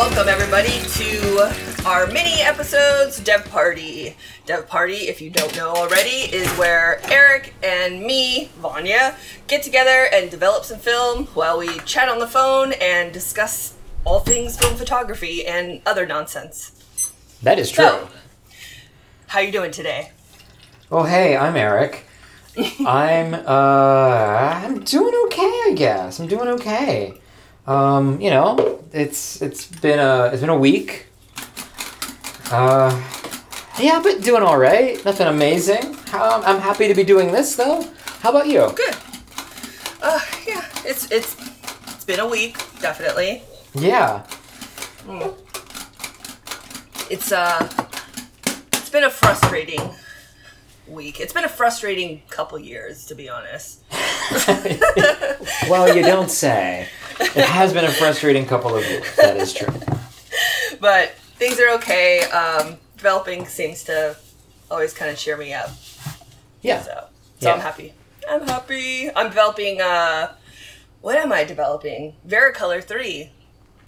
[0.00, 4.16] Welcome everybody to our mini episodes Dev Party.
[4.46, 9.14] Dev Party, if you don't know already, is where Eric and me, Vanya,
[9.46, 13.74] get together and develop some film while we chat on the phone and discuss
[14.06, 17.12] all things film photography and other nonsense.
[17.42, 17.84] That is true.
[17.84, 18.08] So,
[19.26, 20.12] how are you doing today?
[20.90, 22.06] Oh, hey, I'm Eric.
[22.86, 26.20] I'm uh I'm doing okay, I guess.
[26.20, 27.19] I'm doing okay.
[27.66, 31.06] Um, you know, it's it's been a it's been a week.
[32.50, 32.90] Uh
[33.78, 35.02] yeah, but doing all right.
[35.04, 35.84] Nothing amazing.
[36.12, 37.82] Um, I'm happy to be doing this though.
[38.20, 38.70] How about you?
[38.74, 38.96] Good.
[40.02, 41.36] Uh, yeah, it's it's
[41.86, 43.42] it's been a week, definitely.
[43.74, 44.24] Yeah.
[47.08, 47.68] It's uh,
[48.72, 49.80] it's been a frustrating
[50.86, 51.20] week.
[51.20, 53.80] It's been a frustrating couple years, to be honest.
[55.70, 56.88] well, you don't say.
[57.20, 59.16] It has been a frustrating couple of years.
[59.16, 59.72] That is true.
[60.80, 62.22] But things are okay.
[62.22, 64.16] Um, developing seems to
[64.70, 65.68] always kind of cheer me up.
[66.62, 66.80] Yeah.
[66.80, 67.04] So,
[67.40, 67.92] so I'm happy.
[68.28, 69.10] I'm happy.
[69.14, 69.80] I'm developing.
[69.82, 70.32] Uh,
[71.02, 72.14] what am I developing?
[72.26, 73.30] Vericolor three.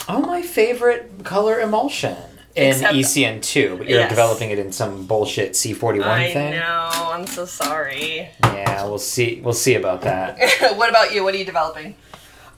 [0.08, 2.16] Oh, my favorite color emulsion
[2.55, 4.10] in Except- ECN2, but you're Yes.
[4.10, 6.06] developing it in some bullshit C41 thing.
[6.10, 6.50] I thing.
[6.53, 6.91] know.
[6.92, 8.28] I'm so sorry.
[8.42, 9.41] Yeah, we'll see.
[9.42, 10.36] We'll see about that.
[10.77, 11.22] what about you?
[11.25, 11.94] What are you developing?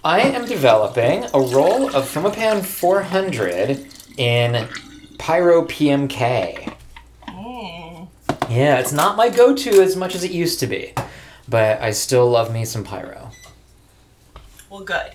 [0.04, 3.86] I am developing a roll of Fomapan 400
[4.18, 4.68] in
[5.16, 6.74] Pyro PMK.
[7.26, 8.04] Hmm.
[8.52, 10.92] Yeah, it's not my go-to as much as it used to be,
[11.48, 13.30] but I still love me some Pyro.
[14.68, 15.12] Well, good.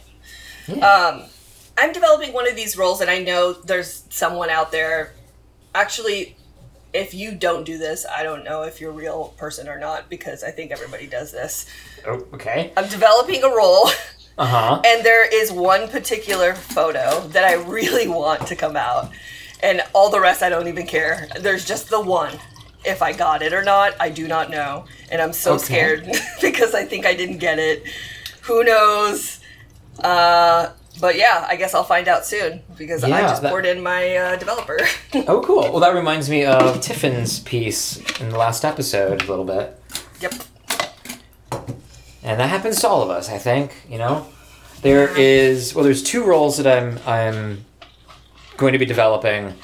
[0.68, 0.84] Yeah.
[0.84, 1.26] Um,
[1.78, 5.14] I'm developing one of these roles, and I know there's someone out there.
[5.76, 6.36] Actually,
[6.94, 10.10] if you don't do this, I don't know if you're a real person or not
[10.10, 11.68] because I think everybody does this.
[12.08, 12.74] Oh, okay.
[12.76, 13.90] I'm developing a role,
[14.40, 14.82] Uh huh.
[14.86, 19.12] and there is one particular photo that I really want to come out,
[19.62, 21.28] and all the rest I don't even care.
[21.40, 22.34] There's just the one.
[22.86, 25.64] If I got it or not, I do not know, and I'm so Okay.
[25.66, 26.12] scared
[26.42, 27.84] because I think I didn't get it.
[28.44, 29.42] Who knows?
[30.02, 30.70] Uh,
[31.02, 34.16] but yeah, I guess I'll find out soon because I just that- poured in my
[34.16, 34.80] uh, developer.
[35.28, 35.64] Oh, cool.
[35.72, 39.78] Well, that reminds me of Tiffin's piece in the last episode a little bit.
[40.22, 40.34] yep.
[42.30, 43.74] And that happens to all of us, I think.
[43.90, 44.28] You know,
[44.84, 47.66] there is well, there's two roles that I'm I'm
[48.56, 49.56] going to be developing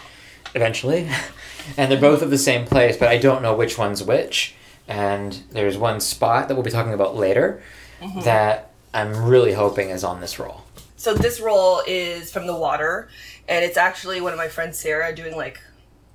[0.55, 1.07] eventually,
[1.77, 4.55] and they're both of the same place, but I don't know which one's which.
[4.87, 7.61] And there's one spot that we'll be talking about later
[8.01, 8.21] mm-hmm.
[8.21, 10.63] that I'm really hoping is on this role.
[10.97, 13.09] So this role is from the water,
[13.47, 15.59] and it's actually one of my friends Sarah doing like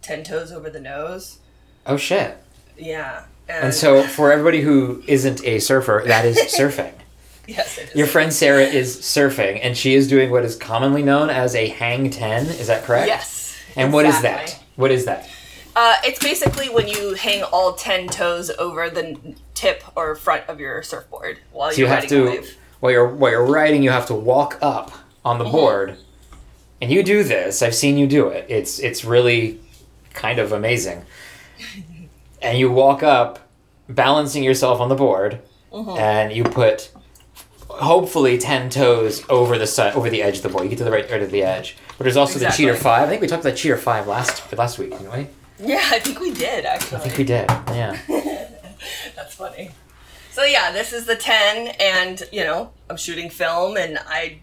[0.03, 1.39] ten toes over the nose.
[1.87, 2.39] Oh shit!
[2.77, 3.27] Yeah.
[3.51, 6.93] And so for everybody who isn't a surfer, that is surfing.
[7.47, 7.95] yes, it is.
[7.97, 11.69] Your friend Sarah is surfing, and she is doing what is commonly known as a
[11.69, 12.47] hang ten.
[12.47, 13.09] Is that correct?
[13.09, 13.57] Yes.
[13.77, 14.59] And what is that?
[14.77, 15.29] What is that?
[15.77, 20.59] Uh, it's basically when you hang all ten toes over the tip or front of
[20.59, 22.57] your surfboard while So you're you have riding a to wave.
[22.81, 24.91] while you're while you're riding, you have to walk up
[25.25, 25.45] on Mm-hmm.
[25.45, 25.97] the board,
[26.83, 27.63] and you do this.
[27.63, 28.47] I've seen you do it.
[28.49, 29.61] It's it's really
[30.15, 31.05] kind of amazing.
[32.43, 33.39] And you walk up,
[33.89, 35.41] balancing yourself on the board,
[35.73, 35.99] Mm-hmm.
[35.99, 36.91] and you put
[37.69, 40.65] hopefully ten toes over the side over the edge of the board.
[40.65, 41.77] You get to the right right of the edge.
[41.97, 42.65] But there's also Exactly.
[42.67, 43.05] the cheater five.
[43.05, 45.27] I think we talked about cheater five last last week, didn't we?
[45.65, 46.97] Yeah, I think we did actually.
[46.97, 47.49] I think we did.
[47.69, 47.99] Yeah.
[49.15, 49.71] That's funny.
[50.33, 54.41] So yeah, this is the 10 and, you know, I'm shooting film and I'm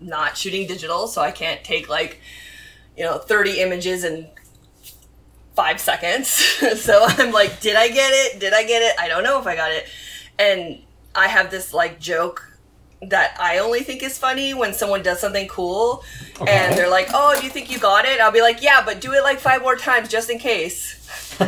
[0.00, 2.20] not shooting digital, so I can't take like,
[2.96, 4.28] you know, 30 images in
[5.56, 6.28] 5 seconds.
[6.80, 8.38] so I'm like, did I get it?
[8.38, 8.94] Did I get it?
[9.00, 9.86] I don't know if I got it.
[10.38, 10.78] And
[11.14, 12.52] I have this like joke
[13.02, 16.02] that I only think is funny when someone does something cool
[16.40, 16.50] Okay.
[16.50, 19.00] and they're like, "Oh, do you think you got it?" I'll be like, "Yeah, but
[19.00, 20.94] do it like 5 more times just in case."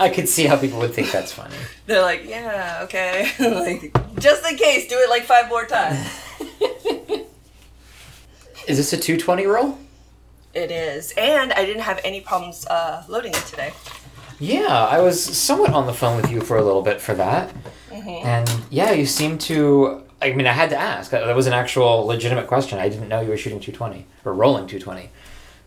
[0.00, 1.54] I could see how people would think that's funny.
[1.86, 3.30] They're like, yeah, okay.
[3.38, 5.98] like, just in case, do it like five more times.
[8.66, 9.78] Is this a 220 roll?
[10.56, 11.12] It is.
[11.16, 13.72] And I didn't have any problems uh, loading it today.
[14.38, 17.54] Yeah, I was somewhat on the phone with you for a little bit for that.
[17.90, 20.02] And yeah, you seem to.
[20.20, 21.10] I mean, I had to ask.
[21.10, 22.78] That that was an actual legitimate question.
[22.78, 25.10] I didn't know you were shooting 220 or rolling 220.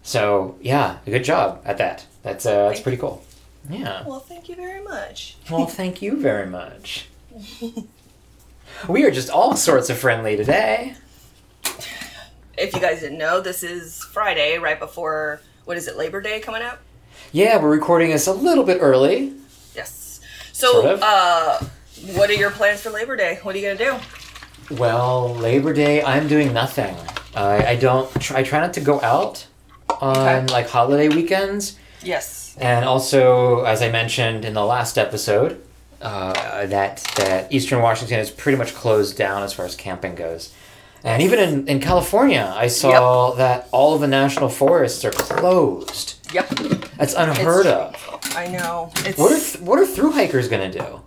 [0.03, 2.05] So yeah, good job at that.
[2.23, 3.23] That's uh, that's pretty cool.
[3.69, 4.05] Yeah.
[4.07, 5.37] Well, thank you very much.
[5.49, 7.07] Well, thank you very much.
[8.87, 10.95] We are just all sorts of friendly today.
[12.59, 16.39] If you guys didn't know, this is Friday, right before, what is it, Labor Day
[16.41, 16.79] coming up?
[17.31, 19.33] Yeah, we're recording this a little bit early.
[19.75, 20.19] Yes.
[20.51, 20.99] So, Sort of.
[21.01, 21.59] uh,
[22.15, 23.39] what are your plans for Labor Day?
[23.43, 23.83] What are you going to
[24.69, 24.75] do?
[24.75, 26.95] Well, Labor Day, I'm doing nothing.
[27.33, 28.09] I, I don't.
[28.21, 29.45] Try, I try not to go out
[30.01, 30.53] on Okay.
[30.53, 32.55] like holiday weekends, Yes.
[32.59, 35.61] and also, as I mentioned in the last episode,
[36.01, 40.51] uh, that that Eastern Washington is pretty much closed down as far as camping goes.
[41.03, 46.15] And even in, in California, I saw that all of the national forests are closed.
[46.33, 46.49] Yep.
[46.97, 48.35] That's unheard It's- of.
[48.35, 48.91] I know.
[49.05, 49.17] It's.
[49.17, 51.01] What are th- what are through hikers gonna do?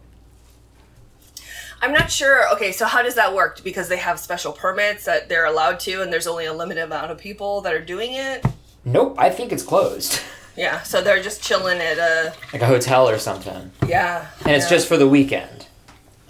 [1.81, 2.51] I'm not sure.
[2.55, 3.63] Okay, so how does that work?
[3.65, 7.11] Because they have special permits that they're allowed to, and there's only a limited amount
[7.11, 8.45] of people that are doing it.
[8.85, 10.21] Nope, I think it's closed,
[10.57, 12.35] Yeah, so they're just chilling at a.
[12.53, 14.27] like a hotel or something, Yeah.
[14.45, 15.67] and it's just for the weekend.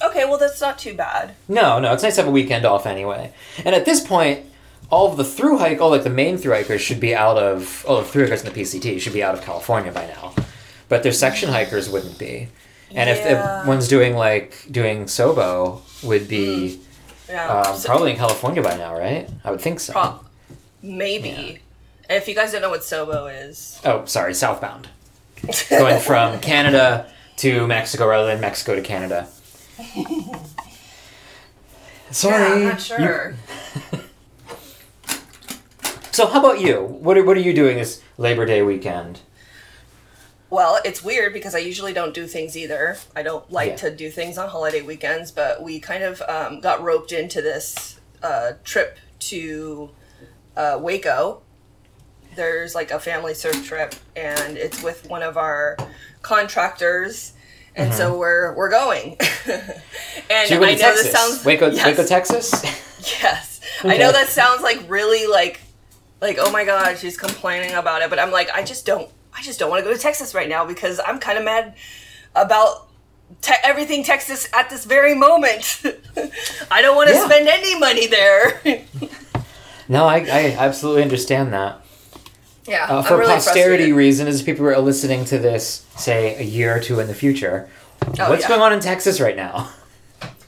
[0.04, 1.34] Okay, well that's not too bad.
[1.48, 3.32] No, no, it's nice to have a weekend off anyway.
[3.64, 4.46] And at this point,
[4.90, 7.84] all of the through hike, all like the main through hikers should be out of.
[7.88, 10.34] Oh, the through hikers in the PCT should be out of California by now,
[10.88, 12.48] but their section hikers wouldn't be.
[12.94, 13.60] And if, Yeah.
[13.62, 16.80] if one's doing like doing Sobo, would be
[17.28, 17.48] Yeah.
[17.62, 19.28] um, So- probably in California by now, right?
[19.44, 19.92] I would think so.
[19.94, 20.20] Pro-
[20.82, 21.60] maybe.
[22.10, 24.88] And if you guys don't know what Sobo is, Oh, sorry, southbound,
[25.70, 27.06] going from Canada
[27.38, 29.26] to Mexico rather than Mexico to Canada.
[32.10, 32.42] Sorry.
[32.42, 33.34] yeah, I'm not sure.
[36.12, 36.82] So how about you?
[36.82, 39.20] What are, what are you doing this Labor Day weekend?
[40.50, 42.98] Well, it's weird because I usually don't do things either.
[43.16, 43.76] I don't like Yeah.
[43.76, 47.98] to do things on holiday weekends, but we kind of um, got roped into this
[48.22, 49.88] uh, trip to
[50.54, 51.40] uh, Waco.
[52.36, 55.78] There's like a family surf trip, and it's with one of our
[56.20, 57.32] contractors,
[57.76, 58.18] and so mm-hmm.
[58.18, 59.16] we're we're going.
[60.30, 61.02] and So I know to Texas.
[61.04, 62.52] this sounds Waco, yes, Waco, Texas.
[63.20, 65.60] Yes, I know that sounds like really like
[66.20, 69.42] like oh my god, she's complaining about it, but I'm like I just don't I
[69.42, 71.74] just don't want to go to Texas right now because I'm kind of mad
[72.36, 72.86] about
[73.40, 75.82] te- everything Texas at this very moment.
[76.70, 77.24] I don't want to Yeah.
[77.24, 78.60] spend any money there.
[79.88, 81.84] no, I, I absolutely understand that.
[82.66, 83.94] Yeah, Uh, for really posterity frustrated.
[83.96, 87.68] reasons, as people are listening to this, say a year or two in the future,
[88.18, 88.48] Oh, what's yeah.
[88.48, 89.68] going on in Texas right now?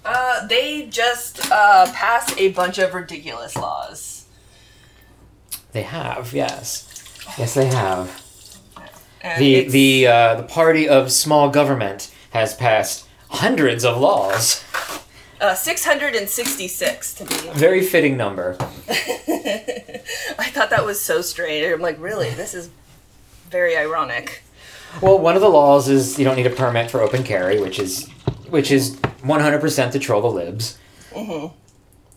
[0.06, 4.26] Uh, they just uh, passed a bunch of ridiculous laws.
[5.72, 6.86] They have, yes,
[7.38, 8.10] yes, they have.
[9.22, 14.62] And The the uh, the party of small government has passed hundreds of laws.
[15.44, 18.56] Uh, 666 to be Very fitting number.
[18.58, 21.70] I thought that was so strange.
[21.70, 22.30] I'm like, really?
[22.30, 22.70] This is
[23.50, 24.42] very ironic.
[25.02, 27.78] Well, one of the laws is you don't need a permit for open carry, which
[27.78, 28.08] is
[28.48, 30.78] which is 100% to troll the libs.
[31.10, 31.54] Mm-hmm.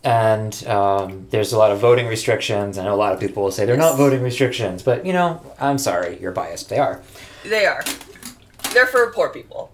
[0.04, 2.78] And um, there's a lot of voting restrictions.
[2.78, 5.42] I know a lot of people will say they're not voting restrictions, but you know,
[5.58, 6.70] I'm sorry, you're biased.
[6.70, 7.02] They are.
[7.44, 7.82] They are.
[8.72, 9.72] They're for poor people.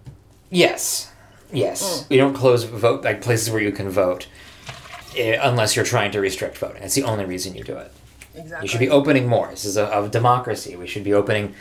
[0.49, 1.11] Yes,
[1.55, 2.03] yes.
[2.03, 2.11] Mm.
[2.11, 4.27] You don't close vote like places where you can vote,
[5.17, 6.81] eh, unless you're trying to restrict voting.
[6.81, 7.91] That's the only reason you do it.
[8.35, 8.65] Exactly.
[8.65, 9.47] You should be opening more.
[9.47, 10.75] This is a, a democracy.
[10.75, 11.55] We should be opening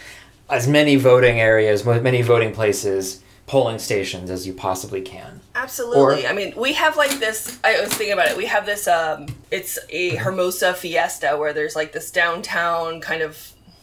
[0.51, 5.41] as many voting areas, many voting places, polling stations as you possibly can.
[5.55, 6.25] Absolutely.
[6.25, 7.59] Or- I mean, we have like this.
[7.63, 8.37] I was thinking about it.
[8.37, 8.89] We have this.
[8.89, 13.37] Um, it's a Hermosa Fiesta where there's like this downtown kind of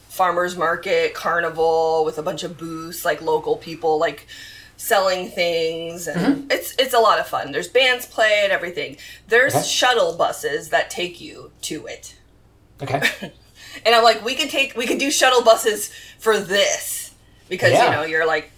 [0.09, 4.27] farmers market carnival with a bunch of booths, like local people like
[4.81, 6.51] selling things, and Mm-hmm.
[6.51, 7.51] it's it's a lot of fun.
[7.51, 8.97] There's bands play and everything.
[9.27, 9.63] There's Okay.
[9.63, 12.15] shuttle buses that take you to it.
[12.81, 13.01] Okay.
[13.85, 17.13] And I'm like, we can take, we can do shuttle buses for this
[17.47, 17.85] because Yeah.
[17.85, 18.51] you know you're like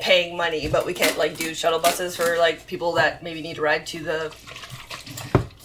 [0.00, 3.56] paying money, but we can't like do shuttle buses for like people that maybe need
[3.56, 4.32] to ride to the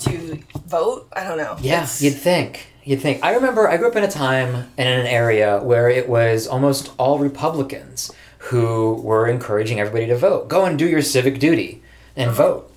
[0.01, 1.07] to vote.
[1.15, 1.55] I don't know.
[1.61, 2.67] Yeah, It's- you'd think.
[2.83, 3.23] You'd think.
[3.23, 6.47] I remember I grew up in a time and in an area where it was
[6.47, 8.11] almost all Republicans
[8.45, 10.47] who were encouraging everybody to vote.
[10.47, 11.81] Go and do your civic duty
[12.15, 12.71] and vote.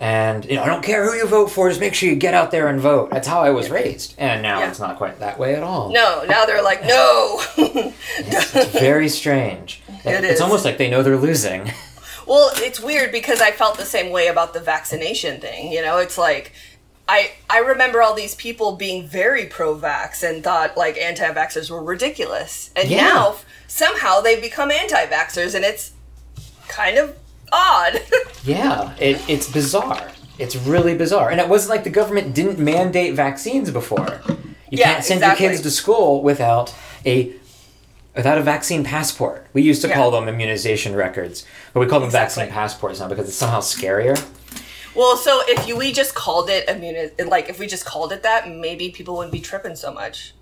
[0.00, 2.32] And you know, I don't care who you vote for, just make sure you get
[2.34, 3.10] out there and vote.
[3.10, 4.14] That's how I was raised.
[4.18, 4.70] And now Yeah.
[4.70, 5.90] it's not quite that way at all.
[5.92, 7.42] no, now they're like, no.
[8.20, 9.80] It's, it's very strange.
[10.04, 10.40] It it's is.
[10.40, 11.70] almost like they know they're losing.
[12.26, 15.72] Well, it's weird because I felt the same way about the vaccination thing.
[15.72, 16.52] You know, it's like
[17.08, 22.70] I I remember all these people being very pro-vax and thought like anti-vaxxers were ridiculous,
[22.76, 23.04] and Yeah.
[23.04, 23.36] now
[23.66, 25.92] somehow they've become anti-vaxxers, and it's
[26.68, 27.16] kind of
[27.52, 28.00] odd.
[28.44, 30.10] Yeah, it, it's bizarre.
[30.38, 31.30] It's really bizarre.
[31.30, 34.20] And it wasn't like the government didn't mandate vaccines before.
[34.70, 35.44] You Yeah, can't send exactly.
[35.46, 36.72] your kids to school without
[37.04, 37.32] a
[38.16, 39.46] without a vaccine passport.
[39.52, 39.94] We used to Yeah.
[39.96, 42.44] call them immunization records, but we call them Exactly.
[42.44, 44.16] vaccine passports now because it's somehow scarier.
[44.98, 48.22] Well, so if you, we just called it immuni- like if we just called it
[48.24, 50.34] that, maybe people wouldn't be tripping so much.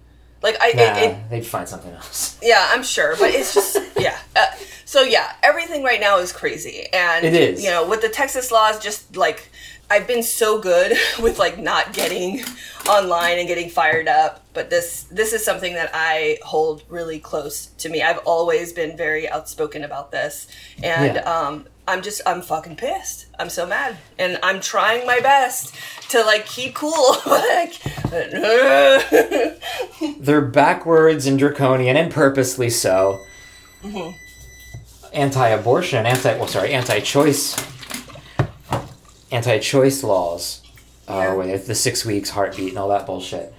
[0.43, 2.39] Like I, Nah, it, it, they'd find something else.
[2.43, 4.19] Yeah, I'm sure, but it's just yeah.
[4.35, 4.47] Uh,
[4.85, 7.63] so yeah, everything right now is crazy, and It is.
[7.65, 9.49] You know, with the Texas laws, just like
[9.91, 12.43] I've been so good with like not getting
[12.89, 17.67] online and getting fired up, but this this is something that I hold really close
[17.79, 18.03] to me.
[18.03, 20.47] I've always been very outspoken about this,
[20.83, 21.23] and Yeah.
[21.23, 23.27] um, I'm just I'm fucking pissed.
[23.39, 25.75] I'm so mad, and I'm trying my best
[26.11, 27.17] to like keep cool.
[27.27, 27.75] like,
[30.19, 33.21] They're backwards and draconian and purposely so.
[35.13, 37.57] Anti-abortion, anti well, sorry, anti-choice,
[39.31, 40.63] anti-choice laws,
[41.09, 41.33] Yeah.
[41.33, 43.55] uh, with the six weeks heartbeat and all that bullshit,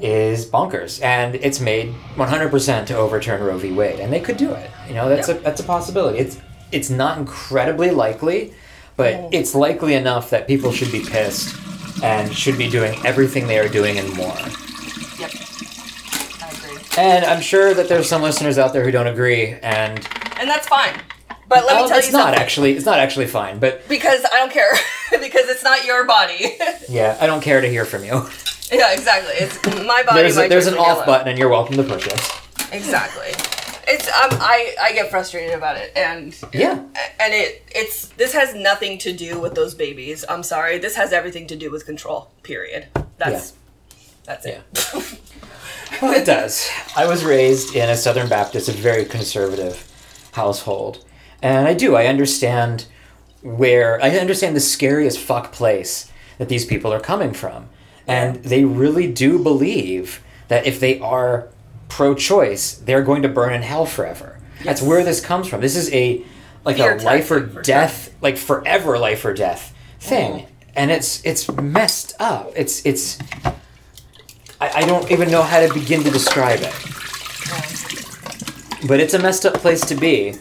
[0.00, 3.72] is bonkers, and it's made 100% to overturn Roe v.
[3.72, 4.70] Wade, and they could do it.
[4.88, 5.40] You know, that's Yep.
[5.40, 6.18] a that's a possibility.
[6.20, 6.38] It's
[6.72, 8.52] it's not incredibly likely,
[8.96, 9.28] but oh.
[9.32, 11.56] it's likely enough that people should be pissed
[12.02, 14.34] and should be doing everything they are doing and more.
[15.18, 15.30] yep,
[16.42, 20.06] I agree, And I'm sure that there's some listeners out there who don't agree, and
[20.38, 20.94] and that's fine.
[21.46, 22.42] But let Well, me tell you it's you not something.
[22.42, 22.72] actually.
[22.76, 24.72] It's not actually fine, but because I don't care
[25.12, 26.56] because it's not your body.
[26.88, 28.26] yeah, I don't care to hear from you.
[28.72, 29.34] yeah, exactly.
[29.34, 30.20] It's my body.
[30.22, 31.06] There's my a, there's an choice, leave me off alone.
[31.06, 32.20] button, and you're welcome to push it.
[32.72, 33.32] Exactly.
[33.86, 36.78] It's um I I get frustrated about it and Yeah.
[37.20, 40.24] and it it's this has nothing to do with those babies.
[40.28, 40.78] I'm sorry.
[40.78, 42.30] This has everything to do with control.
[42.42, 42.88] Period.
[43.18, 43.54] That's
[44.24, 44.62] that's it.
[46.02, 46.68] Well, it does.
[46.96, 49.88] I was raised in a Southern Baptist, a very conservative
[50.32, 51.04] household,
[51.40, 51.94] and I do.
[51.94, 52.86] I understand
[53.42, 57.68] where I understand the scariest fuck place that these people are coming from,
[58.08, 61.48] and they really do believe that if they are
[61.94, 64.38] pro-choice, they're going to burn in hell forever.
[64.64, 65.60] That's where this comes from.
[65.60, 66.24] This is a
[66.64, 70.70] like Fear a life or death, like forever life or death thing, mm-hmm.
[70.76, 72.52] and it's it's messed up.
[72.56, 73.18] It's it's.
[74.60, 76.74] I, I don't even know how to begin to describe it
[78.86, 80.34] but it's a messed up place to be.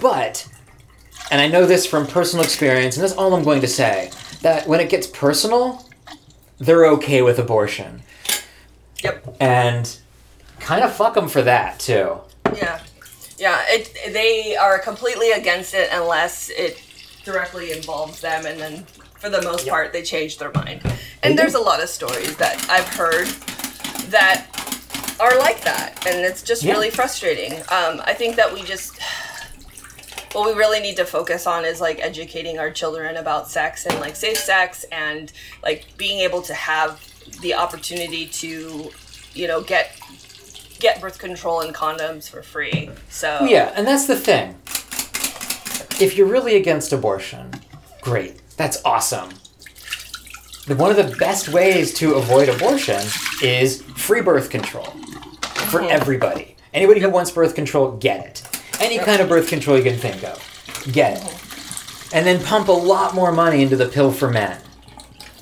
[0.00, 0.48] But,
[1.30, 4.10] and I know this from personal experience, and that's all I'm going to say,
[4.42, 5.88] that when it gets personal,
[6.58, 8.02] they're okay with abortion.
[9.02, 9.36] Yep.
[9.40, 9.98] And
[10.60, 12.18] kind of fuck them for that, too.
[12.54, 12.80] Yeah.
[13.38, 16.82] Yeah, it they are completely against it unless it
[17.24, 18.84] directly involves them and then
[19.18, 19.72] for the most Yep.
[19.72, 20.82] part they change their mind.
[21.22, 23.28] And there's a lot of stories that I've heard
[24.10, 24.46] that
[25.18, 26.72] are like that and it's just Yeah.
[26.72, 27.54] really frustrating.
[27.70, 28.98] Um, I think that we just
[30.32, 33.98] what we really need to focus on is like educating our children about sex and
[34.00, 37.00] like safe sex and like being able to have
[37.40, 38.90] the opportunity to
[39.34, 39.92] you know get
[40.80, 44.56] get birth control and condoms for free so Yeah, and that's the thing.
[46.00, 47.52] If you're really against abortion,
[48.00, 48.40] great.
[48.56, 49.30] That's awesome.
[50.66, 53.02] One of the best ways to avoid abortion
[53.42, 54.86] is free birth control
[55.70, 55.90] for mm-hmm.
[55.90, 56.56] everybody.
[56.72, 58.62] Anybody who wants birth control, get it.
[58.80, 60.38] Any kind of birth control you can think of,
[60.92, 61.22] get it.
[61.22, 62.16] Mm-hmm.
[62.16, 64.60] And then pump a lot more money into the pill for men.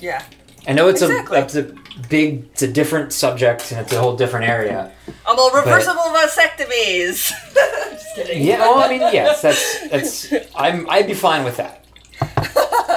[0.00, 0.25] yeah
[0.66, 1.61] I know it's Exactly.
[1.61, 4.93] a big, it's a different subject and it's a whole different area.
[5.26, 7.31] i'm all reversible vasectomies
[7.93, 8.59] just kidding Yeah.
[8.61, 9.43] Oh, I mean, yes.
[9.43, 10.33] That's that's.
[10.55, 10.88] I'm.
[10.90, 11.85] I'd be fine with that.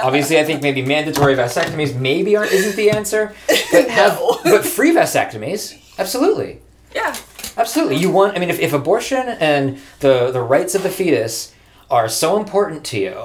[0.04, 3.34] Obviously, I think maybe mandatory vasectomies maybe aren't isn't the answer,
[3.72, 4.40] but have No.
[4.44, 6.60] but free vasectomies, absolutely,
[6.96, 7.16] yeah
[7.58, 7.98] absolutely.
[7.98, 8.36] You want?
[8.36, 11.54] I mean, if, if abortion and the the rights of the fetus
[11.90, 13.16] are so important to you,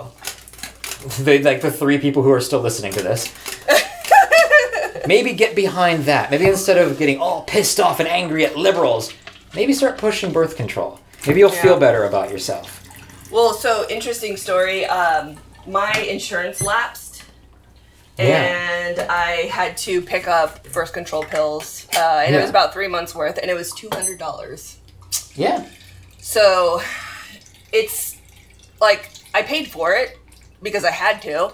[1.20, 3.32] they like the three people who are still listening to this.
[5.06, 6.30] Maybe get behind that.
[6.30, 9.12] Maybe instead of getting all pissed off and angry at liberals,
[9.54, 11.00] maybe start pushing birth control.
[11.26, 12.82] Maybe you'll feel better about yourself.
[13.30, 15.36] well so interesting story um
[15.66, 17.24] my insurance lapsed
[18.18, 18.42] Yeah.
[18.88, 22.88] and I had to pick up birth control pills, uh, and it was about three
[22.88, 24.78] months worth, and it was two hundred dollars.
[25.34, 25.66] Yeah.
[26.20, 26.80] So
[27.72, 28.16] it's
[28.80, 30.18] like I paid for it
[30.62, 31.52] because I had to,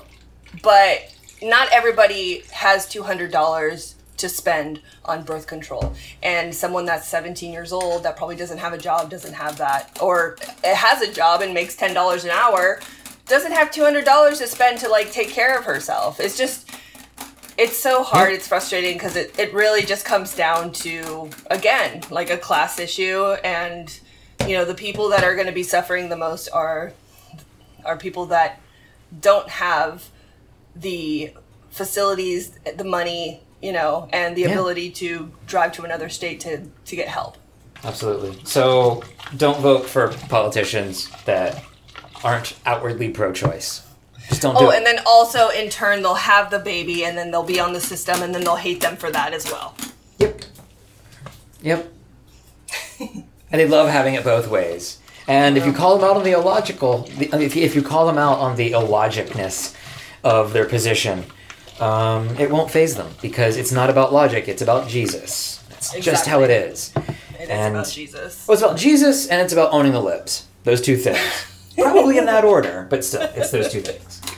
[0.62, 1.12] but
[1.43, 5.95] not everybody has $200 to spend on birth control.
[6.23, 9.99] And someone that's 17 years old that probably doesn't have a job doesn't have that,
[10.01, 12.81] or it has a job and makes $10 an hour
[13.27, 16.21] doesn't have $200 to spend to like take care of herself.
[16.21, 16.69] It's just
[17.59, 22.31] it's so hard it's frustrating because it, it really just comes down to again like
[22.31, 24.01] a class issue and
[24.47, 26.95] you know the people that are going to be suffering the most are
[27.85, 28.59] are people that
[29.21, 30.09] don't have
[30.76, 31.33] the
[31.71, 34.49] facilities the money you know and the Yeah.
[34.50, 37.37] ability to drive to another state to to get help
[37.85, 38.38] Absolutely.
[38.45, 39.02] So
[39.37, 41.64] don't vote for politicians that
[42.23, 43.83] aren't outwardly pro-choice.
[44.29, 44.76] Just don't do oh it.
[44.76, 47.81] and then also in turn they'll have the baby and then they'll be on the
[47.81, 49.75] system and then they'll hate them for that as well
[50.19, 50.43] Yep.
[51.62, 51.93] Yep.
[53.00, 54.99] and they love having it both ways.
[55.29, 58.07] And if you call them out on the illogical, the, if, you, if you call
[58.07, 59.75] them out on the illogicness
[60.25, 61.25] of their position,
[61.81, 65.62] um, it won't phase them because it's not about logic, it's about Jesus.
[65.71, 66.93] That's just how it is.
[67.38, 68.47] It is And- about Jesus.
[68.47, 70.47] Well, it's about Jesus and it's about owning the libs.
[70.64, 71.19] Those two things.
[71.76, 74.21] Probably in that order, but still, it's those two things.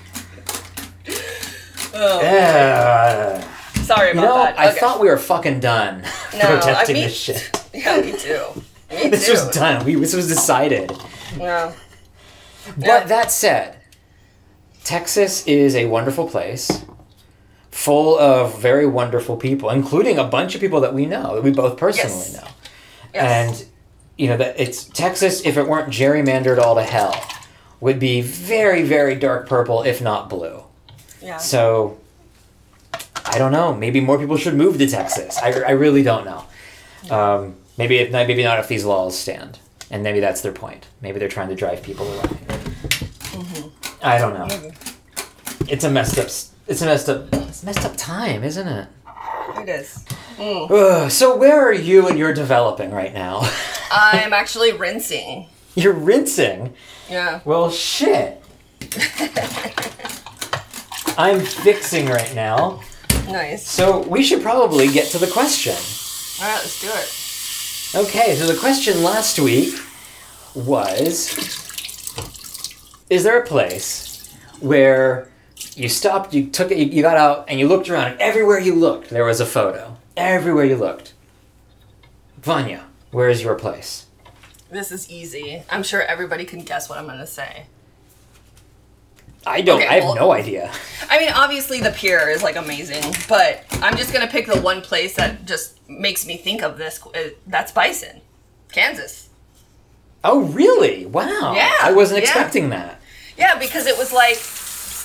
[1.96, 3.40] Oh, Yeah.
[3.84, 4.58] sorry You about know, that.
[4.58, 4.80] I Okay.
[4.80, 7.68] thought we were fucking done No, I protesting mean- this shit.
[7.72, 8.62] Yeah, me too.
[8.90, 9.32] Me This too.
[9.32, 9.84] was done.
[9.84, 10.90] We, this was decided.
[11.38, 11.72] Yeah.
[12.76, 13.04] But Yeah.
[13.04, 13.76] that said,
[14.84, 16.84] Texas is a wonderful place,
[17.70, 21.50] full of very wonderful people, including a bunch of people that we know, that we
[21.50, 22.34] both personally Yes.
[22.36, 22.48] know.
[23.14, 23.60] Yes.
[23.60, 23.68] And
[24.18, 25.44] you know that it's Texas.
[25.44, 27.14] If it weren't gerrymandered all to hell,
[27.80, 30.62] would be very, very dark purple, if not blue.
[31.20, 31.38] yeah.
[31.38, 31.98] So
[33.24, 33.74] I don't know.
[33.74, 35.38] Maybe more people should move to Texas.
[35.38, 36.44] I, I really don't know.
[37.10, 39.58] Um, maybe if maybe not if these laws stand,
[39.90, 40.86] and maybe that's their point.
[41.00, 42.28] Maybe they're trying to drive people away.
[44.04, 44.46] I don't know.
[44.46, 44.74] Maybe.
[45.66, 46.26] It's a messed up.
[46.66, 47.32] It's a messed up.
[47.32, 48.88] It's messed up time, isn't it?
[49.58, 50.04] It is.
[50.36, 50.70] Mm.
[50.70, 53.40] Ugh, so where are you and you're developing right now?
[53.90, 55.48] I'm actually rinsing.
[55.74, 56.74] you're rinsing.
[57.08, 57.40] Yeah.
[57.44, 58.42] Well, shit.
[61.16, 62.82] I'm fixing right now.
[63.28, 63.66] Nice.
[63.66, 65.74] So we should probably get to the question.
[66.44, 68.04] All right, let's do it.
[68.06, 69.74] Okay, so the question last week
[70.54, 71.63] was
[73.10, 75.28] Is there a place where
[75.74, 78.74] you stopped, you took it, you got out, and you looked around, and everywhere you
[78.74, 79.96] looked, there was a photo?
[80.16, 81.12] Everywhere you looked.
[82.38, 84.06] Vanya, where is your place?
[84.70, 85.62] This is easy.
[85.70, 87.66] I'm sure everybody can guess what I'm going to say.
[89.46, 90.72] I don't, Okay, I have well- no idea.
[91.10, 94.60] I mean, obviously the pier is like amazing, but I'm just going to pick the
[94.60, 97.00] one place that just makes me think of this.
[97.14, 98.22] uh, That's Bison,
[98.72, 99.23] Kansas.
[100.24, 101.04] Oh, really?
[101.04, 101.52] Wow.
[101.54, 102.24] Yeah, I wasn't yeah.
[102.24, 103.00] expecting that.
[103.36, 104.38] Yeah, because it was like,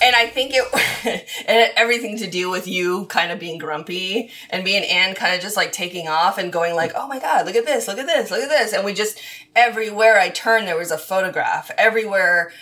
[0.01, 0.63] and I think it,
[1.47, 5.35] it everything to do with you kind of being grumpy and me and Anne kind
[5.35, 7.97] of just like taking off and going like, oh my God, look at this, look
[7.97, 8.71] at this, look at this.
[8.71, 9.19] And we just,
[9.55, 11.69] everywhere I turned, there was a photograph.
[11.77, 12.53] Everywhere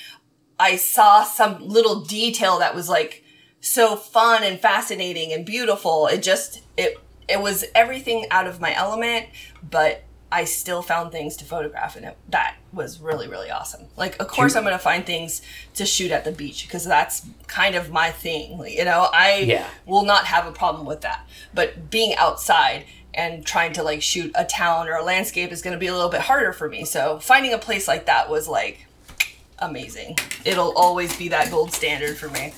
[0.60, 3.24] I saw some little detail that was like
[3.60, 6.08] so fun and fascinating and beautiful.
[6.08, 6.98] It just, it,
[7.30, 9.28] it was everything out of my element,
[9.70, 13.86] but I still found things to photograph and it, that was really, really awesome.
[13.96, 15.42] Like, of course, I'm going to find things
[15.76, 18.58] to shoot at the beach because that's kind of my thing.
[18.58, 19.68] Like, you know, I Yeah.
[19.86, 21.26] will not have a problem with that.
[21.54, 25.74] But being outside and trying to like shoot a town or a landscape is going
[25.74, 26.84] to be a little bit harder for me.
[26.84, 28.86] So finding a place like that was like
[29.60, 30.18] amazing.
[30.44, 32.54] It'll always be that gold standard for me.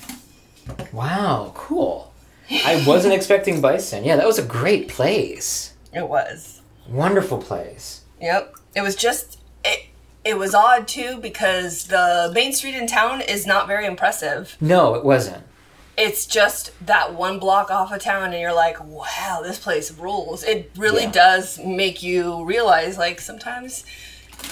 [0.92, 2.12] Wow, cool.
[2.50, 4.04] I wasn't expecting bison.
[4.04, 5.74] Yeah, that was a great place.
[5.94, 6.59] It was.
[6.90, 8.02] Wonderful place.
[8.20, 8.54] Yep.
[8.74, 9.86] It was just it
[10.24, 14.56] it was odd too because the main street in town is not very impressive.
[14.60, 15.44] No, it wasn't.
[15.96, 20.42] It's just that one block off of town and you're like, "Wow, this place rules."
[20.44, 21.10] It really Yeah.
[21.12, 23.84] does make you realize like sometimes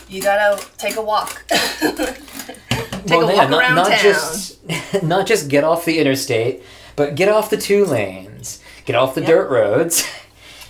[0.09, 1.45] you got to take a walk.
[1.49, 3.99] take a walk not, around not town.
[4.03, 4.59] just
[5.03, 6.63] not just get off the interstate,
[6.97, 10.07] but get off the two lanes, get off the dirt roads,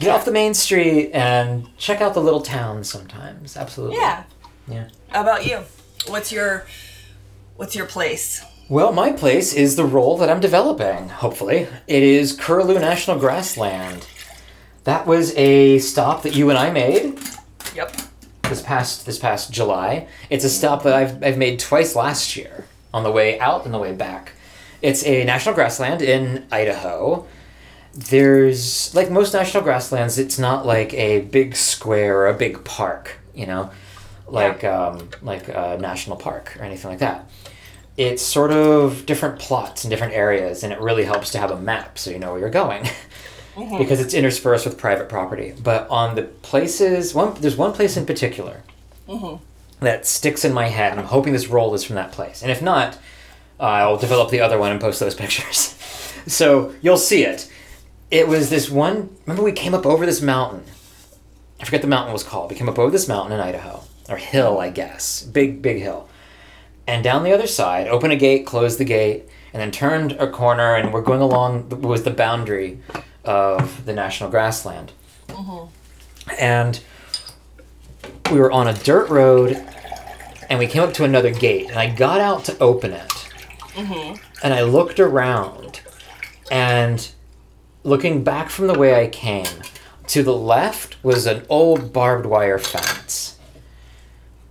[0.01, 3.57] get off the main street, and check out the little towns sometimes.
[3.57, 3.97] Absolutely.
[3.97, 4.25] yeah.
[4.67, 4.89] Yeah.
[5.09, 5.61] How about you?
[6.09, 6.67] What's your
[7.57, 8.45] what's your place?
[8.69, 11.09] Well, my place is the role that I'm developing.
[11.09, 14.07] Hopefully, it is Curlew National Grassland.
[14.85, 17.19] That was a stop that you and I made
[17.75, 17.97] Yep.
[18.43, 20.07] this past this past July.
[20.29, 23.73] It's a stop that I've I've made twice last year on the way out and
[23.73, 24.33] the way back.
[24.83, 27.27] It's a national grassland in Idaho.
[27.99, 33.19] There's like most national grasslands, it's not like a big square or a big park,
[33.35, 33.71] you know,
[34.29, 37.29] like um, like a national park or anything like that.
[37.97, 41.59] It's sort of different plots in different areas, and it really helps to have a
[41.59, 42.87] map so you know where you're going.
[43.79, 45.53] because it's interspersed with private property.
[45.61, 48.63] But on the places, one there's one place in particular
[49.81, 52.43] that sticks in my head, and I'm hoping this role is from that place.
[52.43, 52.99] And if not,
[53.59, 55.75] I'll develop the other one and post those pictures.
[56.27, 57.51] so you'll see it.
[58.11, 59.17] It was this one.
[59.27, 60.65] Remember, we came up over this mountain.
[61.61, 62.51] I forget the mountain was called.
[62.51, 66.09] We came up over this mountain in Idaho, or hill, I guess, big big hill.
[66.87, 70.31] And down the other side, open a gate, close the gate, and then turned a
[70.31, 72.79] corner, and we're going along was the boundary
[73.25, 74.93] of the national grassland.
[75.29, 76.31] Mm-hmm.
[76.41, 76.81] And
[78.31, 79.53] we were on a dirt road,
[80.49, 83.11] and we came up to another gate, and I got out to open it,
[83.75, 84.15] mm-hmm.
[84.43, 85.81] and I looked around,
[86.51, 87.11] and
[87.89, 89.47] looking back from the way I came,
[90.09, 93.39] to the left was an old barbed wire fence.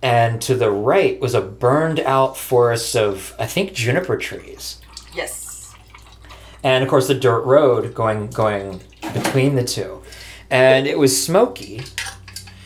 [0.02, 4.80] And to the right was a burned out forest of, I think, juniper trees.
[5.14, 5.74] Yes.
[6.62, 8.80] and of course the dirt road going going
[9.14, 10.02] between the two,
[10.50, 11.82] and it was smoky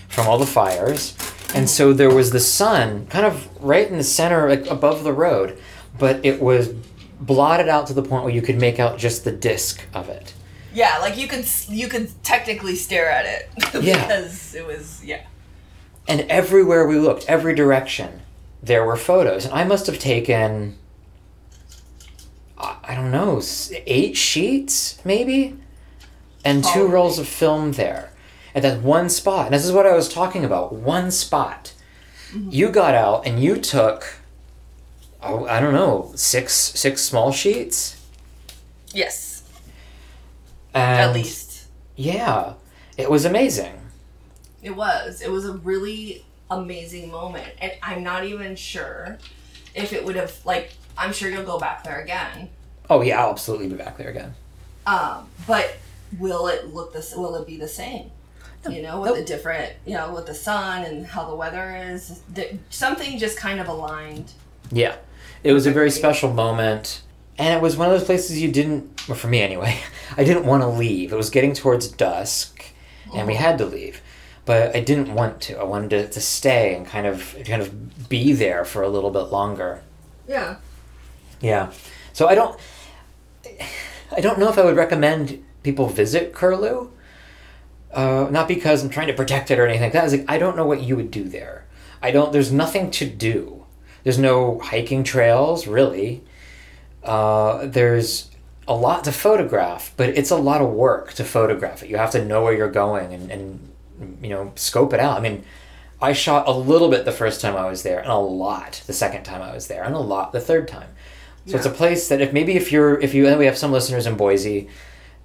[0.08, 1.16] from all the fires,
[1.54, 5.12] and so there was the sun kind of right in the center, like above the
[5.12, 5.58] road,
[5.98, 6.68] but it was
[7.20, 10.35] blotted out to the point where you could make out just the disc of it.
[10.74, 13.50] Yeah, like you s- you could technically stare at it
[13.82, 14.00] Yeah.
[14.06, 15.22] because it was yeah.
[16.08, 18.22] And everywhere we looked, every direction,
[18.62, 19.44] there were photos.
[19.44, 20.76] And I must have taken,
[22.58, 23.40] I I don't know,
[23.87, 25.56] eight sheets maybe?
[26.44, 28.11] And two rolls of film there.
[28.54, 29.46] At that one spot.
[29.46, 31.72] And this is what I was talking about one spot.
[32.32, 32.50] Mm-hmm.
[32.50, 34.16] You got out and you took,
[35.22, 37.96] oh, I don't know, six six small sheets?
[38.92, 39.31] Yes,
[40.74, 42.54] And at least Yeah.
[42.96, 43.78] It was amazing.
[44.62, 45.20] it was.
[45.22, 49.18] It was a really amazing moment, and I'm not even sure
[49.74, 50.72] if it would have like.
[50.96, 52.50] I'm sure you'll go back there again.
[52.90, 54.35] Oh, yeah, I'll absolutely be back there again.
[54.87, 55.76] Um, but
[56.18, 57.14] will it look this?
[57.16, 58.11] Will it be the same?
[58.68, 59.18] You know, with Nope.
[59.18, 63.37] the different, you know, with the sun and how the weather is, th- something just
[63.38, 64.32] kind of aligned.
[64.70, 64.96] Yeah.
[65.42, 67.02] It was a very special moment.
[67.42, 69.81] And it was one of those places you didn't, well, for me anyway,
[70.16, 71.12] I didn't want to leave.
[71.12, 72.64] It was getting towards dusk
[73.12, 74.00] and we had to leave.
[74.44, 75.59] But I didn't want to.
[75.59, 79.11] I wanted to, to stay and kind of kind of be there for a little
[79.11, 79.83] bit longer.
[80.28, 80.57] Yeah.
[81.40, 81.72] Yeah.
[82.12, 82.59] So I don't
[84.12, 86.90] I don't know if I would recommend people visit Curlew.
[87.92, 90.00] Uh, not because I'm trying to protect it or anything like that.
[90.00, 91.66] I was like, I don't know what you would do there.
[92.00, 92.33] I don't.
[92.33, 93.64] There's nothing to do.
[94.05, 96.22] There's no hiking trails really.
[97.04, 98.30] Uh, there's
[98.68, 101.90] a lot to photograph, but it's a lot of work to photograph it.
[101.90, 103.72] You have to know where you're going and, and
[104.22, 105.16] you know scope it out.
[105.16, 105.44] I mean,
[106.00, 108.92] I shot a little bit the first time I was there, and a lot the
[108.92, 110.88] second time I was there, and a lot the third time.
[111.46, 113.72] So it's a place that if maybe if you're if you and we have some
[113.72, 114.68] listeners in Boise,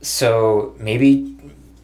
[0.01, 1.37] so maybe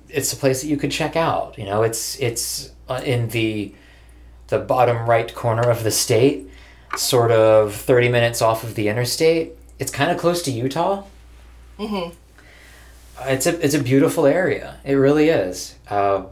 [0.09, 1.57] it's a place that you could check out.
[1.57, 3.75] You know, it's it's uh, in the
[4.47, 6.49] the bottom right corner of the state,
[6.97, 9.53] sort of thirty minutes off of the interstate.
[9.79, 11.03] It's kind of close to Utah.
[11.79, 12.15] Mm-hmm.
[13.25, 14.77] It's a it's a beautiful area.
[14.83, 15.75] It really is.
[15.89, 16.25] Uh,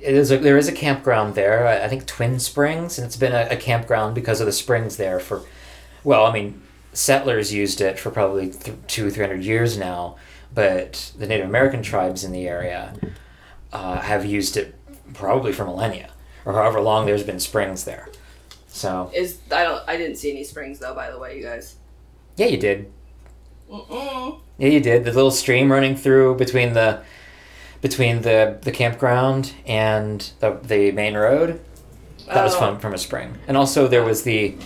[0.00, 1.66] it is a, there is a campground there.
[1.66, 4.96] I, I think Twin Springs, and it's been a, a campground because of the springs
[4.96, 5.42] there for.
[6.02, 6.62] Well, I mean,
[6.92, 10.16] settlers used it for probably th- two three hundred years now,
[10.54, 12.94] but the Native American tribes in the area
[13.72, 14.74] uh, have used it
[15.14, 16.10] probably for millennia,
[16.44, 18.08] or however long there's been springs there.
[18.74, 20.94] So Is I don't I didn't see any springs though.
[20.94, 21.76] By the way, you guys.
[22.36, 22.92] yeah, you did.
[23.70, 24.40] Mm-mm.
[24.58, 25.04] Yeah, you did.
[25.04, 27.02] The little stream running through between the
[27.80, 31.60] between the the campground and the the main road.
[32.26, 32.58] That was Oh.
[32.58, 33.38] fun from a spring.
[33.46, 34.56] And also there was the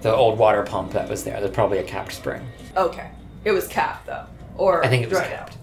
[0.00, 1.38] the old water pump that was there.
[1.40, 2.46] There's probably a capped spring.
[2.76, 3.10] Okay.
[3.44, 4.24] It was capped though,
[4.56, 5.58] or I think it was capped.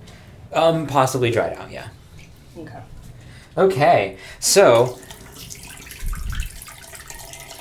[0.54, 1.72] Um, possibly dried out.
[1.72, 1.88] Yeah.
[2.58, 2.80] Okay.
[3.58, 5.00] Okay, so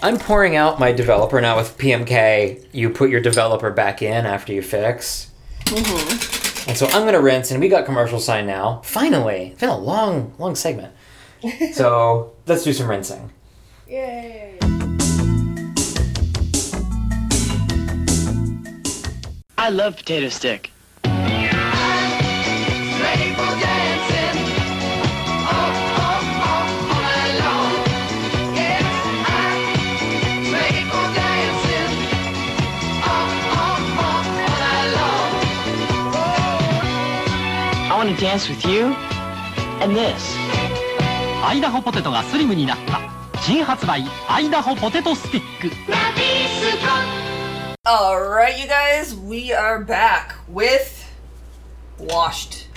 [0.03, 2.69] I'm pouring out my developer now with PMK.
[2.73, 5.31] You put your developer back in after you fix.
[5.67, 6.71] Mm-hmm.
[6.71, 8.81] And so I'm gonna rinse, and we got commercial sign now.
[8.83, 10.95] Finally, it's been a long, long segment.
[11.73, 13.31] So let's do some rinsing.
[13.89, 14.59] Yay.
[19.57, 20.71] I love potato stick.
[21.05, 21.31] I
[38.10, 38.94] want to dance with you
[39.82, 40.36] and this.
[41.44, 43.00] アイダホポテトがスリムになった
[43.42, 45.76] 新発売アイダホポテトスティック
[47.88, 51.06] All right, you guys, we are back with
[52.00, 52.68] washed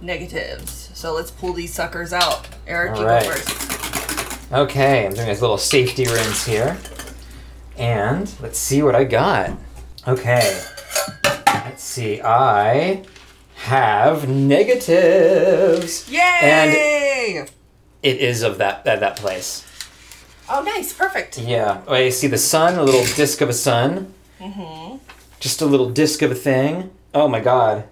[0.00, 0.90] negatives.
[0.94, 2.46] So let's pull these suckers out.
[2.68, 3.24] Eric, you All right.
[3.24, 4.52] go first.
[4.52, 6.76] Okay, I'm doing a little safety rinse here.
[7.76, 9.50] And let's see what I got.
[10.06, 10.62] Okay.
[11.24, 12.22] Let's see.
[12.22, 13.02] I
[13.59, 16.09] have negatives.
[16.09, 17.45] Yay!
[18.01, 19.65] It is of that that, that place.
[20.49, 21.37] oh, nice, perfect.
[21.37, 21.81] Yeah.
[21.87, 24.13] Oh, I see the sun, a little disc of a sun.
[24.39, 24.97] Mm-hmm.
[25.39, 26.91] Just a little disc of a thing.
[27.13, 27.85] Oh my god.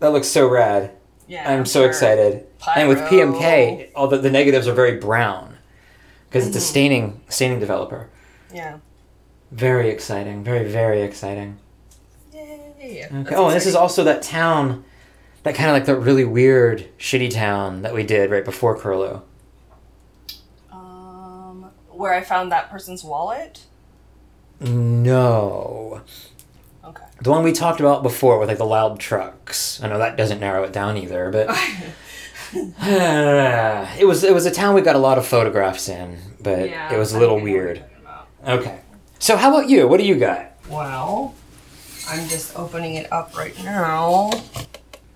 [0.00, 0.92] That looks so rad.
[1.28, 1.88] Yeah, I'm so sure.
[1.88, 2.46] excited.
[2.76, 5.56] And with PMK, all the, the negatives are very brown.
[6.28, 6.56] Because Mm-hmm.
[6.56, 8.08] it's a staining staining developer.
[8.52, 8.78] Yeah.
[9.52, 10.42] Very exciting.
[10.44, 11.58] Very, very exciting.
[12.94, 13.04] Yay.
[13.04, 13.12] Okay.
[13.22, 14.84] That's Oh, and this is also that town,
[15.42, 19.22] that kind of like that really weird, shitty town that we did right before Curlew.
[20.72, 23.60] um where I found that person's wallet.
[24.60, 26.00] No.
[26.84, 27.04] Okay.
[27.20, 29.82] The one we talked about before with like the loud trucks.
[29.82, 31.48] I know that doesn't narrow it down either, but
[32.54, 36.98] it was it was a town we got a lot of photographs in, but it
[36.98, 37.84] was a little weird.
[38.46, 38.80] Okay.
[39.18, 39.88] So how about you?
[39.88, 40.52] What do you got?
[40.68, 41.34] Well,
[42.08, 44.30] I'm just opening it up right now.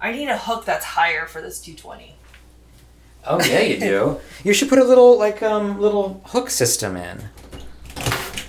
[0.00, 2.14] I need a hook that's higher for this 220.
[3.26, 4.20] Oh yeah, you do.
[4.44, 7.28] you should put a little like um little hook system in.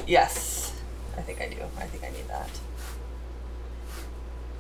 [0.08, 0.80] Yes,
[1.18, 1.58] I think I do.
[1.78, 2.50] I think I need that.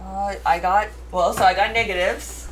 [0.01, 2.49] Uh, I got well, so I got negatives.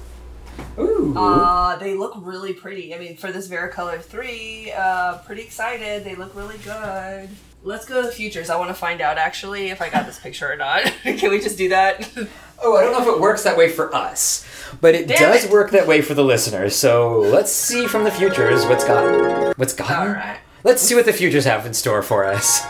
[0.77, 1.13] Ooh.
[1.15, 2.93] Uh, they look really pretty.
[2.93, 6.03] I mean, for this Vericolor 3, uh, pretty excited.
[6.03, 7.29] They look really good.
[7.61, 8.49] Let's go to the futures.
[8.49, 10.83] I want to find out actually if I got this picture or not.
[11.03, 12.09] Can we just do that?
[12.63, 14.45] oh, I don't know if it works that way for us,
[14.79, 15.51] but it Damn does it.
[15.51, 16.73] work that way for the listeners.
[16.73, 19.91] So let's see from the futures what's got what's got.
[19.91, 20.39] All right.
[20.63, 22.63] Let's see what the futures have in store for us.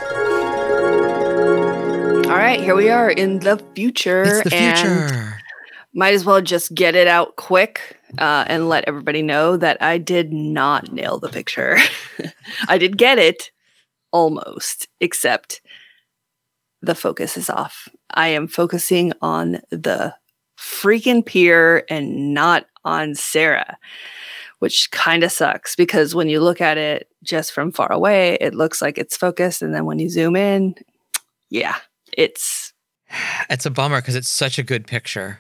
[2.25, 4.41] All right, here we are in the future.
[4.43, 5.33] The and
[5.93, 9.97] might as well just get it out quick uh, and let everybody know that I
[9.97, 11.77] did not nail the picture.
[12.67, 13.49] I did get it
[14.11, 15.61] almost, except
[16.81, 17.87] the focus is off.
[18.11, 20.15] I am focusing on the
[20.57, 23.77] freaking pier and not on Sarah,
[24.59, 28.55] which kind of sucks because when you look at it just from far away, it
[28.55, 29.61] looks like it's focused.
[29.61, 30.75] And then when you zoom in,
[31.49, 31.75] yeah,
[32.17, 32.73] it's
[33.49, 35.39] It's a bummer because it's such a good picture.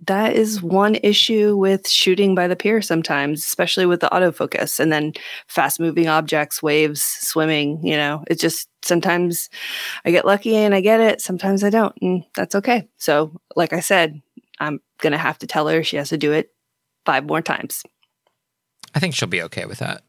[0.00, 4.92] That is one issue with shooting by the pier sometimes, especially with the autofocus and
[4.92, 5.12] then
[5.48, 7.84] fast moving objects, waves, swimming.
[7.86, 9.48] You know, it just sometimes
[10.04, 11.20] I get lucky and I get it.
[11.20, 11.94] Sometimes I don't.
[12.02, 12.88] And that's okay.
[12.98, 14.20] So, like I said,
[14.60, 16.50] I'm going to have to tell her she has to do it
[17.04, 17.82] five more times.
[18.94, 20.02] I think she'll be okay with that.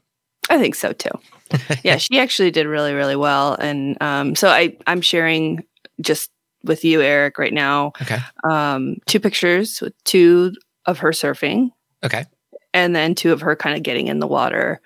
[0.49, 1.09] I think so too.
[1.83, 3.53] yeah, she actually did really, really well.
[3.53, 5.63] And um, so I, I'm sharing
[6.01, 6.29] just
[6.65, 8.19] with you, Eric, right now, Okay.
[8.43, 10.53] um, two pictures with two
[10.85, 11.69] of her surfing
[12.03, 12.25] Okay.
[12.73, 14.81] and then two of her kind of getting in the water.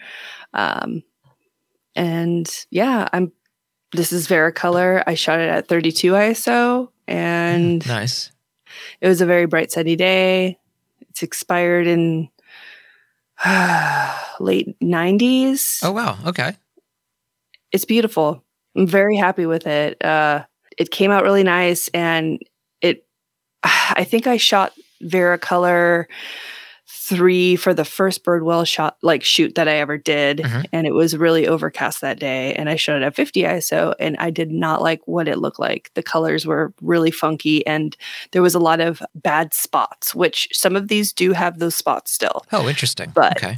[0.53, 1.03] Um,
[1.95, 3.31] and yeah, I'm.
[3.91, 5.03] This is Vericolor.
[5.07, 8.31] I shot it at 32 ISO, and Nice.
[9.01, 10.59] it was a very bright sunny day.
[11.09, 12.29] It's expired in
[14.39, 15.79] late 90s.
[15.83, 16.17] Oh wow.
[16.27, 16.55] Okay.
[17.71, 18.43] It's beautiful.
[18.75, 20.03] I'm very happy with it.
[20.03, 20.43] Uh,
[20.79, 22.39] it came out really nice, and
[22.81, 23.05] it.
[23.63, 26.05] I think I shot Vericolor
[26.91, 30.65] three for the first Birdwell shot like shoot that I ever did, Mhm.
[30.71, 32.53] and it was really overcast that day.
[32.53, 35.59] And I shot it at 50 ISO, and I did not like what it looked
[35.59, 35.89] like.
[35.95, 37.95] The colors were really funky, and
[38.31, 42.11] there was a lot of bad spots, which some of these do have those spots
[42.11, 42.45] still.
[42.51, 43.11] Oh, interesting.
[43.13, 43.57] But- okay.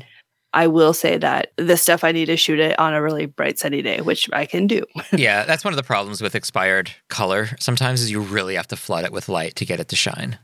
[0.53, 3.57] I will say that the stuff I need to shoot it on a really bright
[3.57, 4.83] sunny day, which I can do.
[5.13, 7.49] yeah, that's one of the problems with expired color.
[7.59, 10.37] Sometimes is you really have to flood it with light to get it to shine.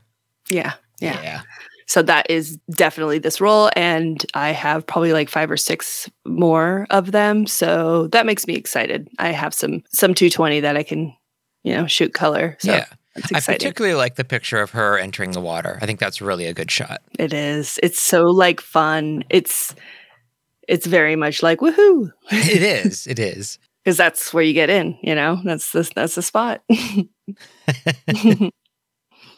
[0.50, 0.74] Yeah.
[1.00, 1.20] Yeah.
[1.22, 1.42] Yeah.
[1.86, 3.70] So that is definitely this roll.
[3.74, 7.46] And I have probably like five or six more of them.
[7.46, 9.08] So that makes me excited.
[9.18, 11.14] I have some some 220 that I can,
[11.64, 12.56] you know, shoot color.
[12.60, 12.86] So yeah.
[13.34, 15.78] I particularly like the picture of her entering the water.
[15.82, 17.02] I think that's really a good shot.
[17.18, 17.80] it is.
[17.82, 19.24] It's so like fun.
[19.28, 19.74] It's
[20.68, 22.10] it's very much like woohoo.
[22.30, 23.06] it is.
[23.06, 23.58] It is.
[23.84, 25.40] Because that's where you get in, you know?
[25.44, 26.62] That's the that's the spot.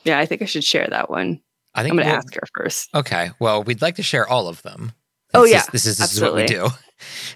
[0.05, 1.41] yeah, I think I should share that one.
[1.75, 2.89] I think I'm gonna we'll- ask her first.
[2.95, 3.31] Okay.
[3.39, 4.93] Well, we'd like to share all of them.
[5.35, 6.69] Oh, yeah, is- this is this is what we do.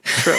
[0.03, 0.39] True.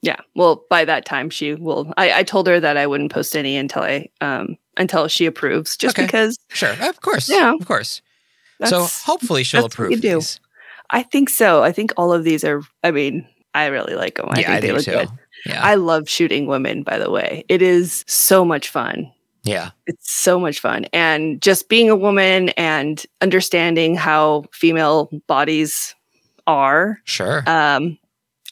[0.00, 0.16] yeah.
[0.34, 1.92] Well, by that time, she will.
[1.98, 5.76] I, I told her that I wouldn't post any until I um until she approves,
[5.76, 6.06] just Okay.
[6.06, 6.74] because Sure.
[6.80, 7.28] Of course.
[7.28, 7.52] Yeah.
[7.52, 8.00] Of course.
[8.64, 10.14] so hopefully she'll approve you do.
[10.14, 10.40] these.
[10.90, 11.62] I think so.
[11.62, 12.62] I think all of these are.
[12.82, 14.26] I mean, I really like them.
[14.30, 14.90] I yeah, think I they do look too.
[14.92, 15.08] good.
[15.46, 15.60] Yeah.
[15.62, 16.82] I love shooting women.
[16.82, 19.10] By the way, it is so much fun.
[19.42, 19.70] yeah.
[19.86, 25.94] It's so much fun, and just being a woman and understanding how female bodies
[26.46, 27.42] are Sure.
[27.46, 27.98] um,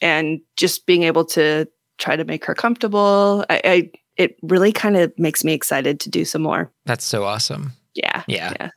[0.01, 1.67] and just being able to
[1.97, 3.45] try to make her comfortable.
[3.49, 6.71] I, I it really kind of makes me excited to do some more.
[6.85, 7.71] That's so awesome.
[7.95, 8.23] Yeah.
[8.27, 8.53] Yeah.
[8.59, 8.69] Yeah.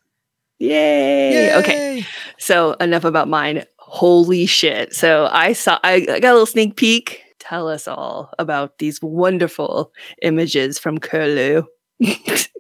[0.58, 1.54] Yay.
[1.56, 2.04] Okay.
[2.38, 3.64] So enough about mine.
[3.78, 4.94] Holy shit.
[4.94, 7.22] So I saw I, I got a little sneak peek.
[7.38, 9.92] Tell us all about these wonderful
[10.22, 11.64] images from Curlew.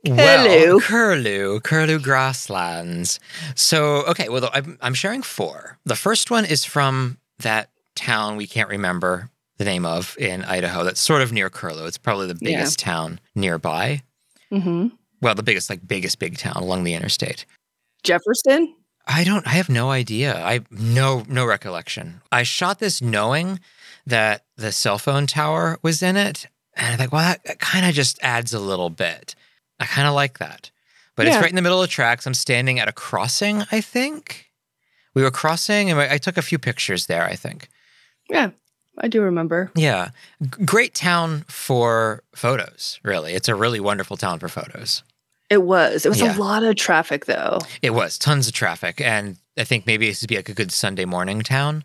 [0.08, 0.80] Well, Curlew.
[0.82, 3.18] Curlew, Curlew grasslands.
[3.56, 5.78] So, okay, well, I'm, I'm sharing four.
[5.84, 10.84] The first one is from that town we can't remember the name of in Idaho
[10.84, 11.86] that's sort of near Curlew.
[11.86, 12.58] It's probably the Yeah.
[12.58, 14.02] biggest town nearby.
[14.50, 14.88] hmm
[15.22, 17.44] Well, the biggest, like, biggest big town along the interstate.
[18.06, 18.74] Jefferson.
[19.06, 20.34] I don't, I have no idea.
[20.34, 22.22] I no, no recollection.
[22.32, 23.60] I shot this knowing
[24.06, 26.46] that the cell phone tower was in it.
[26.74, 29.34] And I think, well, that, that kind of just adds a little bit.
[29.80, 30.70] I kind of like that.
[31.14, 32.26] But it's right in the middle of the tracks.
[32.26, 34.50] I'm standing at a crossing, I think.
[35.14, 37.68] We were crossing and I I took a few pictures there, I think.
[38.28, 38.50] Yeah,
[38.98, 39.70] I do remember.
[39.74, 40.10] Yeah.
[40.64, 43.32] Great town for photos, really.
[43.32, 45.02] It's a really wonderful town for photos.
[45.48, 46.04] It was.
[46.04, 46.36] It was Yeah.
[46.36, 47.58] a lot of traffic though.
[47.82, 49.00] It was tons of traffic.
[49.00, 51.84] And I think maybe this would be like a good Sunday morning town.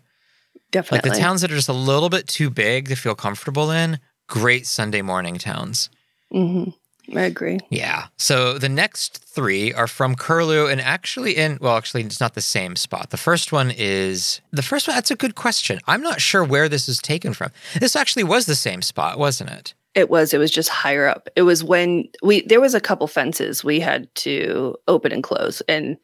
[0.70, 3.70] Definitely, like the towns that are just a little bit too big to feel comfortable
[3.70, 5.90] in, great Sunday morning towns.
[6.32, 6.70] Mm-hmm.
[7.16, 7.58] I agree.
[7.68, 8.06] Yeah.
[8.16, 12.40] So the next three are from Curlew and actually in, well, actually, it's not the
[12.40, 13.10] same spot.
[13.10, 15.78] The first one is, the first one, that's a good question.
[15.86, 17.50] I'm not sure where this is taken from.
[17.78, 19.74] This actually was the same spot, wasn't it?
[19.94, 20.32] It was.
[20.32, 21.28] It was just higher up.
[21.36, 25.60] It was when we there was a couple fences we had to open and close,
[25.68, 25.96] and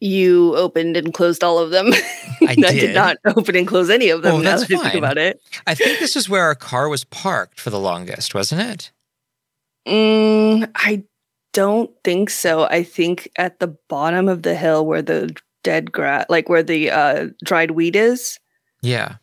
[0.00, 1.88] you opened and closed all of them.
[2.46, 2.94] I did did.
[2.94, 4.42] not open and close any of them.
[4.42, 4.96] Now that's I fine.
[4.98, 5.40] about it.
[5.66, 8.90] I think this is where our car was parked for the longest, wasn't it?
[9.86, 11.04] Mm, I
[11.52, 12.64] don't think so.
[12.64, 16.90] I think at the bottom of the hill where the dead grass, like where the
[16.90, 18.38] uh, dried wheat is,
[18.82, 19.16] Yeah.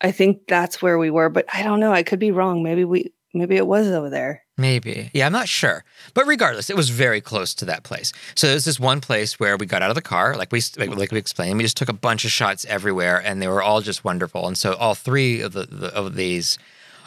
[0.00, 1.28] I think that's where we were.
[1.28, 1.92] But I don't know.
[1.92, 2.62] I could be wrong.
[2.62, 4.42] Maybe we, maybe it was over there.
[4.56, 5.10] Maybe.
[5.14, 5.84] Yeah, I'm not sure.
[6.14, 8.12] But regardless, it was very close to that place.
[8.34, 10.90] So there's this one place where we got out of the car, like we like,
[10.96, 13.80] like we explained, we just took a bunch of shots everywhere and they were all
[13.80, 14.46] just wonderful.
[14.48, 16.58] And so all three of the, the of these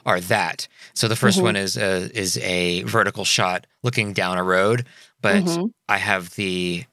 [0.05, 0.67] are that.
[0.93, 4.85] So the 1st one is a, is a vertical shot looking down a road,
[5.21, 5.71] but Mhm.
[5.87, 6.85] I have the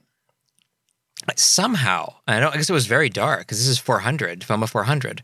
[1.37, 5.23] somehow, I don't I guess it was very dark because this is 400, FOMA 400.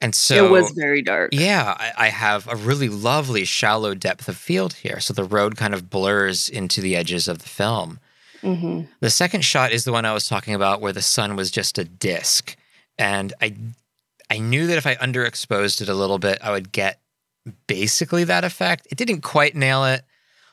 [0.00, 1.30] And so it was very dark.
[1.32, 5.00] yeah, I, I have a really lovely shallow depth of field here.
[5.00, 7.98] So the road kind of blurs into the edges of the film.
[8.42, 11.50] hmm The second shot is the one I was talking about where the sun was
[11.50, 12.56] just a disc.
[12.98, 13.54] And I
[14.28, 17.00] I knew that if I underexposed it a little bit, I would get
[17.66, 18.86] basically that effect.
[18.90, 20.02] It didn't quite nail it,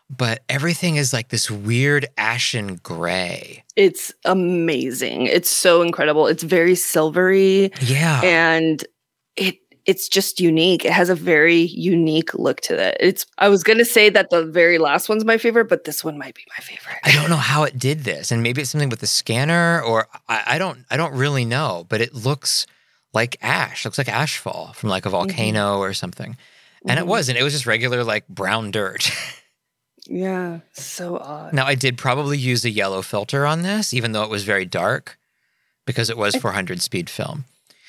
[0.09, 3.63] but everything is like this weird ashen gray.
[3.75, 5.25] It's amazing.
[5.25, 6.27] It's so incredible.
[6.27, 8.21] It's very silvery Yeah.
[8.23, 8.85] and
[9.85, 10.85] it's just unique.
[10.85, 12.97] It has a very unique look to it.
[12.99, 16.17] It's I was gonna say that the very last one's my favorite, but this one
[16.17, 16.97] might be my favorite.
[17.03, 20.07] I don't know how it did this, and maybe it's something with the scanner, or
[20.29, 21.85] I, I don't, I don't really know.
[21.89, 22.65] But it looks
[23.13, 23.85] like ash.
[23.85, 26.37] looks like ashfall from like a volcano or something.
[26.87, 27.07] And it Mhm.
[27.07, 27.37] wasn't.
[27.37, 29.09] It was just regular like brown dirt.
[30.05, 31.53] Yeah, so odd.
[31.53, 34.65] now I did probably use a yellow filter on this, even though it was very
[34.65, 35.17] dark,
[35.85, 37.45] because it was 400 speed film.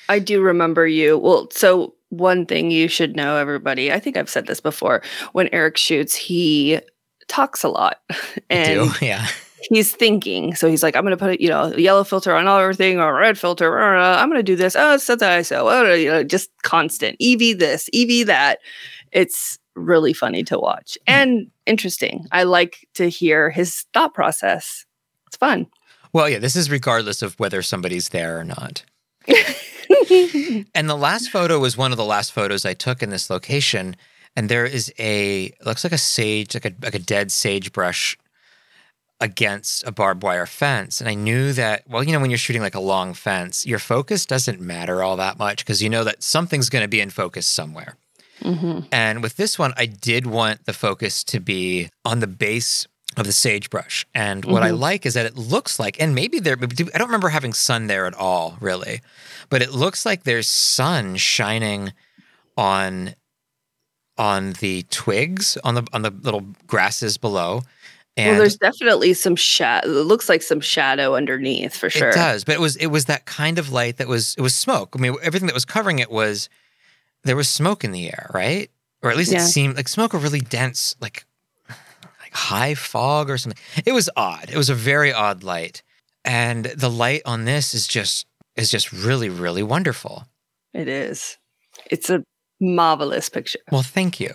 [0.09, 1.17] I do remember you.
[1.17, 3.91] Well, so one thing you should know, everybody.
[3.91, 5.01] I think I've said this before.
[5.33, 6.79] When Eric shoots, he
[7.27, 7.99] talks a lot,
[8.49, 9.27] and do, yeah.
[9.69, 10.55] he's thinking.
[10.55, 12.99] So he's like, I'm going to put you know a yellow filter on all everything
[12.99, 13.71] or a red filter.
[13.71, 14.75] Or, uh, I'm going to do this.
[14.75, 15.71] Oh, it's such ISO.
[15.71, 18.59] Oh, you know, just constant EV this, EV that.
[19.11, 22.25] It's really funny to watch and interesting.
[22.31, 24.85] I like to hear his thought process.
[25.27, 25.67] It's fun.
[26.13, 26.39] Well, yeah.
[26.39, 28.83] This is regardless of whether somebody's there or not.
[30.73, 33.95] And the last photo was one of the last photos I took in this location.
[34.35, 38.17] And there is a looks like a sage, like a like a dead sagebrush
[39.21, 40.99] against a barbed wire fence.
[40.99, 43.79] And I knew that, well, you know, when you're shooting like a long fence, your
[43.79, 47.09] focus doesn't matter all that much because you know that something's going to be in
[47.09, 47.95] focus somewhere.
[48.41, 52.87] hmm And with this one, I did want the focus to be on the base
[53.17, 54.05] of the sagebrush.
[54.13, 54.81] And what I mm-hmm.
[54.81, 58.05] like is that it looks like, and maybe there, I don't remember having sun there
[58.05, 59.01] at all, really,
[59.49, 61.93] but it looks like there's sun shining
[62.57, 63.15] on
[64.17, 67.61] on the twigs on the on the little grasses below.
[68.17, 69.89] And well, there's definitely some shadow.
[69.89, 72.09] It looks like some shadow underneath for sure.
[72.09, 74.55] It does, but it was it was that kind of light that was it was
[74.55, 74.95] smoke.
[74.97, 76.47] I mean, everything that was covering it was
[77.23, 78.71] there was smoke in the air, right?
[79.01, 79.43] Or at least Yeah.
[79.43, 81.25] it seemed like smoke, a really dense, like
[82.35, 83.61] high fog or something.
[83.85, 84.49] It was odd.
[84.49, 85.81] It was a very odd light,
[86.23, 90.25] and the light on this is just is just really really wonderful.
[90.73, 91.37] It is.
[91.89, 92.23] It's a
[92.59, 93.59] marvelous picture.
[93.71, 94.33] Well, thank you.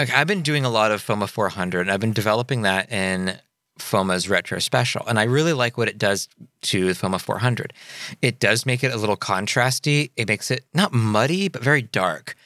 [0.00, 3.36] Okay, I've been doing a lot of FOMA 400, and I've been developing that in
[3.78, 6.28] FOMA's retro special, and I really like what it does
[6.62, 7.72] to the FOMA 400.
[8.22, 10.10] It does make it a little contrasty.
[10.16, 12.36] It makes it not muddy, but very dark.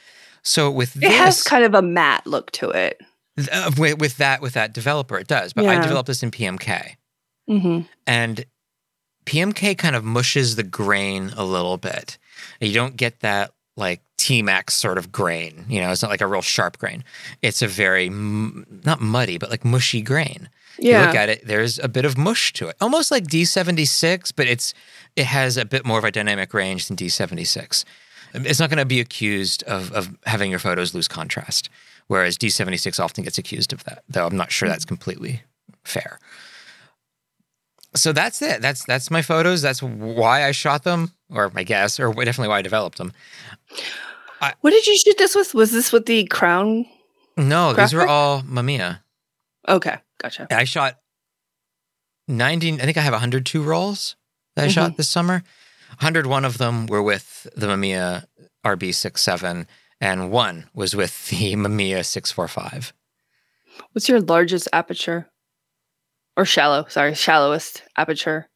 [0.43, 3.01] So with It this, has kind of a matte look to it.
[3.51, 5.53] Uh, with, with that with that developer, it does.
[5.53, 6.97] But I developed this in PMK,
[7.49, 8.45] hmm and
[9.27, 12.19] PMK kind of mushes the grain a little bit.
[12.61, 15.65] You don't get that like T Max sort of grain.
[15.69, 17.05] You know, it's not like a real sharp grain.
[17.41, 20.49] It's a very m- not muddy, but like mushy grain.
[20.79, 21.01] yeah.
[21.01, 24.47] you look at it, there's a bit of mush to it, almost like D76, but
[24.47, 24.75] it's
[25.17, 27.85] it has a bit more of a dynamic range than D76.
[28.35, 31.69] It's not going to be accused of of having your photos lose contrast,
[32.07, 35.43] whereas D76 often gets accused of that, though I'm not sure that's completely
[35.85, 36.19] fair.
[37.95, 38.63] So that's it.
[38.63, 39.61] That's that's my photos.
[39.61, 43.13] That's why I shot them, or my guess, or definitely why I developed them.
[44.61, 45.55] What did you shoot this with?
[45.55, 46.87] Was this with the crown?
[47.37, 49.01] No, these were all Mamiya.
[49.69, 50.47] Okay, gotcha.
[50.51, 50.99] I shot
[52.29, 54.17] 90, I think I have 102 rolls
[54.57, 54.73] that I mm-hmm.
[54.73, 55.43] shot this summer.
[55.99, 58.25] 101 of them were with the Mamiya
[58.65, 59.67] RB67,
[60.03, 62.93] and one was with the Mamiya 645.
[63.93, 65.31] What's your largest aperture?
[66.37, 68.49] Or shallow, sorry, shallowest aperture.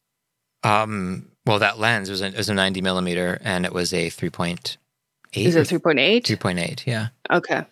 [0.64, 4.76] Um, well, that lens was a, was a 90 millimeter, and it was a 3.8.
[5.34, 6.22] Is it 3.8?
[6.22, 7.08] 3.8, yeah.
[7.30, 7.64] Okay.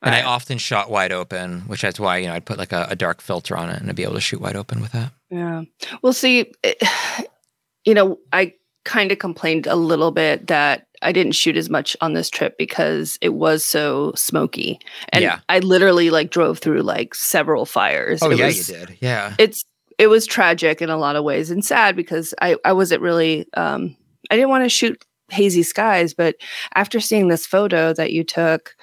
[0.00, 2.86] And I often shot wide open, which that's why, you know, I'd put like a,
[2.90, 5.12] a dark filter on it and I'd be able to shoot wide open with that.
[5.28, 5.62] Yeah.
[6.02, 6.82] Well, see, it,
[7.84, 8.54] you know, I
[8.84, 12.56] kind of complained a little bit that I didn't shoot as much on this trip
[12.58, 14.78] because it was so smoky.
[15.10, 15.40] And Yeah.
[15.48, 18.20] I literally like drove through like several fires.
[18.22, 18.98] Oh, It yeah, was- you did.
[19.00, 19.34] Yeah.
[19.38, 19.64] It's
[19.98, 23.46] it was tragic in a lot of ways and sad because I I wasn't really
[23.54, 23.96] um
[24.30, 26.36] I didn't want to shoot hazy skies, but
[26.74, 28.74] after seeing this photo that you took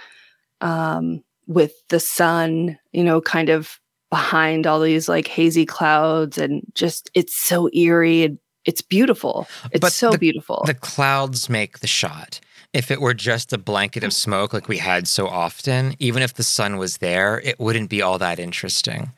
[0.62, 6.62] um with the sun, you know, kind of behind all these like hazy clouds and
[6.74, 9.48] just it's so eerie and it's beautiful.
[9.72, 10.64] It's But so the- beautiful.
[10.66, 12.40] The clouds make the shot.
[12.74, 16.34] If it were just a blanket of smoke like we had so often, even if
[16.34, 19.14] the sun was there, it wouldn't be all that interesting.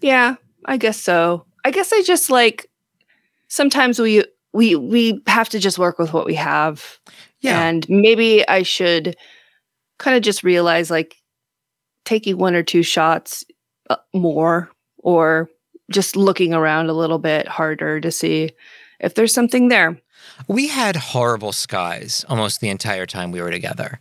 [0.00, 1.46] Yeah, I guess so.
[1.64, 2.70] I guess I just like
[3.48, 6.98] sometimes we we we have to just work with what we have.
[7.40, 7.60] Yeah.
[7.60, 9.16] And maybe I should
[9.98, 11.16] kind of just realize like
[12.04, 13.44] taking one or two shots
[13.90, 15.48] uh, more or
[15.90, 18.50] just looking around a little bit harder to see
[19.00, 19.98] if there's something there
[20.48, 24.00] we had horrible skies almost the entire time we were together.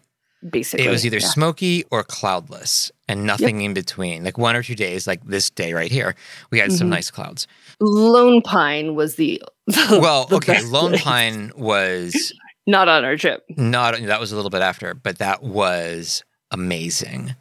[0.49, 0.85] basically.
[0.85, 1.27] It was either Yeah.
[1.27, 4.23] smoky or cloudless and nothing in between.
[4.23, 6.13] Like one or two days, like this day right here,
[6.51, 6.91] we had some Mhm.
[6.91, 7.47] nice clouds.
[7.79, 11.01] Lone Pine was the, the Well, the okay, Lone place.
[11.03, 12.31] Pine was
[12.67, 13.43] not on our trip.
[13.57, 17.35] not that was a little bit after, but that was amazing.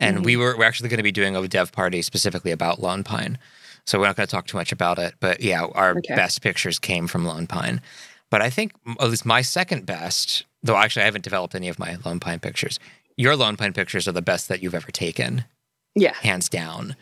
[0.00, 3.04] And we were we're actually going to be doing a dev party specifically about Lone
[3.04, 3.38] Pine.
[3.86, 6.14] So we're not going to talk too much about it, but yeah, our Okay.
[6.14, 7.80] best pictures came from Lone Pine.
[8.30, 11.78] But I think at least my second best, though actually I haven't developed any of
[11.78, 12.78] my Lone Pine pictures.
[13.16, 15.44] Your Lone Pine pictures are the best that you've ever taken,
[15.94, 16.14] Yeah.
[16.14, 16.94] hands down.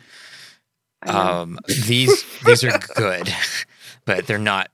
[1.06, 3.32] Um, these these are good,
[4.04, 4.70] but they're not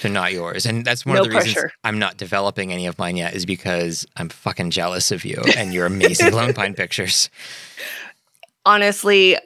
[0.00, 0.64] they're not yours.
[0.66, 1.72] And that's one No of the reasons.
[1.82, 5.72] I'm not developing any of mine yet is because I'm fucking jealous of you and
[5.74, 7.30] your amazing Lone Pine pictures.
[8.64, 9.36] honestly,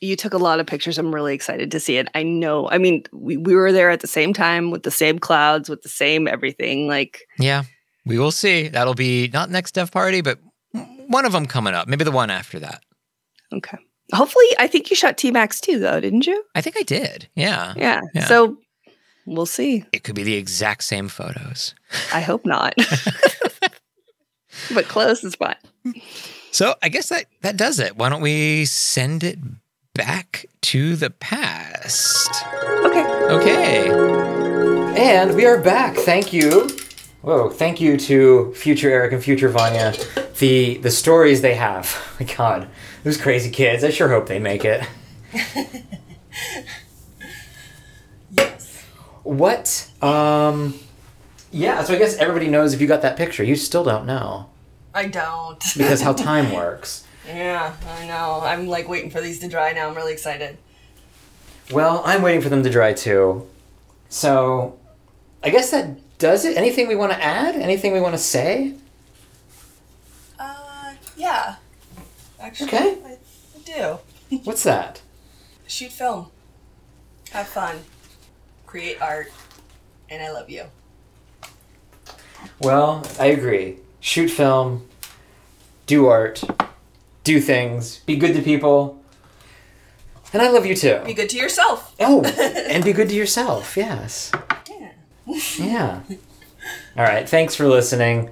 [0.00, 0.98] you took a lot of pictures.
[0.98, 2.08] I'm really excited to see it.
[2.14, 2.68] I know.
[2.70, 5.82] I mean, we, we were there at the same time with the same clouds, with
[5.82, 6.86] the same everything.
[6.86, 7.64] Like, Yeah,
[8.06, 8.68] we will see.
[8.68, 10.38] That'll be not next dev party, but
[11.08, 11.88] one of them coming up.
[11.88, 12.82] Maybe the one after that.
[13.52, 13.78] okay.
[14.14, 16.42] Hopefully, I think you shot T Max too, though, didn't you?
[16.54, 17.28] I think I did.
[17.34, 17.74] Yeah.
[17.76, 18.00] Yeah.
[18.14, 18.24] Yeah.
[18.24, 18.56] So
[19.26, 19.84] we'll see.
[19.92, 21.74] It could be the exact same photos.
[22.14, 22.74] I hope not.
[24.74, 25.56] but close is fine.
[26.52, 27.96] So I guess that that does it.
[27.96, 29.38] Why don't we send it
[29.98, 32.30] back to the past?
[32.84, 33.04] Okay.
[33.30, 33.90] Okay.
[34.96, 35.96] And we are back.
[35.96, 36.68] Thank you.
[37.20, 39.92] Whoa, thank you to future Eric and future Vanya.
[40.38, 42.16] The the stories they have.
[42.20, 42.68] My God,
[43.02, 43.82] those crazy kids.
[43.82, 44.86] I sure hope they make it.
[48.30, 48.84] Yes.
[49.24, 49.90] What?
[50.00, 50.74] Um.
[51.50, 51.82] Yeah.
[51.82, 53.42] So I guess everybody knows if you got that picture.
[53.42, 54.48] You still don't know
[54.94, 55.58] I don't.
[55.76, 57.04] because how time works.
[57.28, 58.40] Yeah, I know.
[58.42, 59.88] I'm like waiting for these to dry now.
[59.88, 60.58] I'm really excited.
[61.70, 63.46] Well, I'm waiting for them to dry too.
[64.08, 64.78] So,
[65.44, 66.56] I guess that does it.
[66.56, 67.54] Anything we want to add?
[67.56, 68.74] Anything we want to say?
[70.38, 71.56] Uh, yeah.
[72.40, 72.96] Actually, Okay.
[73.04, 73.18] I,
[73.56, 73.98] I
[74.30, 74.36] do.
[74.44, 75.02] What's that?
[75.66, 76.28] Shoot film.
[77.32, 77.76] Have fun.
[78.66, 79.30] Create art.
[80.10, 80.64] And I love you.
[82.60, 83.76] Well, I agree.
[84.00, 84.86] Shoot film,
[85.86, 86.42] do art,
[87.28, 89.02] do things, be good to people.
[90.32, 91.00] And I love you too.
[91.04, 91.94] Be good to yourself.
[92.00, 92.24] Oh,
[92.70, 93.76] and be good to yourself.
[93.76, 94.32] Yes.
[94.68, 94.90] Yeah.
[95.58, 96.00] Yeah.
[96.96, 97.28] All right.
[97.28, 98.30] Thanks for listening.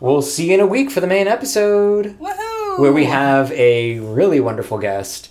[0.00, 2.78] We'll see you in a week for the main episode Woohoo!
[2.78, 5.30] where we have a really wonderful guest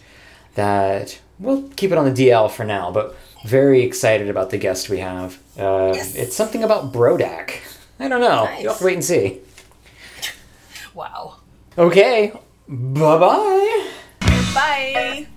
[0.54, 3.16] that we'll keep it on the DL for now, but
[3.46, 5.40] very excited about the guest we have.
[5.58, 6.16] Uh, Yes.
[6.16, 7.62] It's something about Brodak.
[8.00, 8.44] I don't know.
[8.46, 8.62] Nice.
[8.62, 9.40] You'll have to wait and see.
[10.94, 11.38] Wow.
[11.78, 12.32] Okay.
[12.68, 13.88] Bye bye.
[14.54, 15.28] Bye.